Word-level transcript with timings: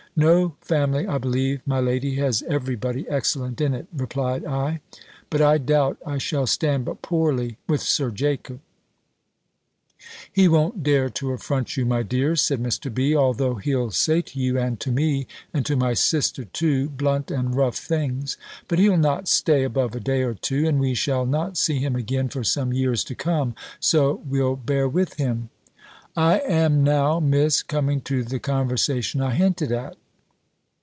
"No 0.13 0.57
family, 0.59 1.07
I 1.07 1.19
believe, 1.19 1.61
my 1.65 1.79
lady, 1.79 2.15
has 2.17 2.43
every 2.43 2.75
body 2.75 3.05
excellent 3.07 3.61
in 3.61 3.73
it," 3.73 3.87
replied 3.95 4.43
I: 4.43 4.81
"but 5.29 5.39
I 5.41 5.57
doubt 5.57 5.99
I 6.05 6.17
shall 6.17 6.45
stand 6.45 6.83
but 6.83 7.01
poorly 7.01 7.57
with 7.65 7.81
Sir 7.81 8.11
Jacob." 8.11 8.59
"He 10.29 10.49
won't 10.49 10.83
dare 10.83 11.09
to 11.11 11.31
affront 11.31 11.77
you, 11.77 11.85
my 11.85 12.03
dear," 12.03 12.35
said 12.35 12.61
Mr. 12.61 12.93
B., 12.93 13.15
"although 13.15 13.55
he'll 13.55 13.89
say 13.89 14.21
to 14.23 14.37
you, 14.37 14.59
and 14.59 14.81
to 14.81 14.91
me, 14.91 15.27
and 15.53 15.65
to 15.65 15.77
my 15.77 15.93
sister 15.93 16.43
too, 16.43 16.89
blunt 16.89 17.31
and 17.31 17.55
rough 17.55 17.77
things. 17.77 18.35
But 18.67 18.79
he'll 18.79 18.97
not 18.97 19.29
stay 19.29 19.63
above 19.63 19.95
a 19.95 20.01
day 20.01 20.23
or 20.23 20.33
two, 20.33 20.67
and 20.67 20.77
we 20.81 20.93
shall 20.93 21.25
not 21.25 21.55
see 21.55 21.77
him 21.79 21.95
again 21.95 22.27
for 22.27 22.43
some 22.43 22.73
years 22.73 23.05
to 23.05 23.15
come; 23.15 23.55
so 23.79 24.21
we'll 24.25 24.57
bear 24.57 24.89
with 24.89 25.13
him." 25.13 25.49
I 26.17 26.39
am 26.39 26.83
now, 26.83 27.21
Miss, 27.21 27.63
coming 27.63 28.01
to 28.01 28.25
the 28.25 28.39
conversation 28.39 29.21
I 29.21 29.33
hinted 29.35 29.71
at. 29.71 29.95